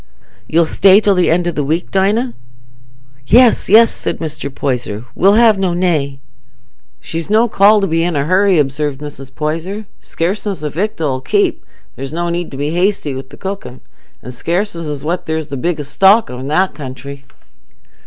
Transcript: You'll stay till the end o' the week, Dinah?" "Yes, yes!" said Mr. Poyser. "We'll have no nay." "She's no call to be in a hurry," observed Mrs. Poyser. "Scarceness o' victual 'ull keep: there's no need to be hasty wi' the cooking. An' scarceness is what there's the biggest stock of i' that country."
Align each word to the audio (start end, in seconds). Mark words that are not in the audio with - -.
You'll 0.47 0.65
stay 0.65 0.99
till 0.99 1.13
the 1.13 1.29
end 1.29 1.47
o' 1.47 1.51
the 1.51 1.63
week, 1.63 1.91
Dinah?" 1.91 2.33
"Yes, 3.27 3.69
yes!" 3.69 3.91
said 3.93 4.17
Mr. 4.17 4.49
Poyser. 4.51 5.05
"We'll 5.13 5.35
have 5.35 5.59
no 5.59 5.75
nay." 5.75 6.19
"She's 6.99 7.29
no 7.29 7.47
call 7.47 7.81
to 7.81 7.85
be 7.85 8.01
in 8.01 8.15
a 8.15 8.25
hurry," 8.25 8.57
observed 8.57 8.99
Mrs. 8.99 9.31
Poyser. 9.35 9.85
"Scarceness 10.01 10.63
o' 10.63 10.69
victual 10.69 11.09
'ull 11.17 11.21
keep: 11.21 11.63
there's 11.95 12.11
no 12.13 12.29
need 12.29 12.49
to 12.49 12.57
be 12.57 12.71
hasty 12.71 13.13
wi' 13.13 13.25
the 13.29 13.37
cooking. 13.37 13.79
An' 14.23 14.31
scarceness 14.31 14.87
is 14.87 15.03
what 15.03 15.27
there's 15.27 15.49
the 15.49 15.55
biggest 15.55 15.91
stock 15.93 16.31
of 16.31 16.39
i' 16.39 16.47
that 16.47 16.73
country." 16.73 17.25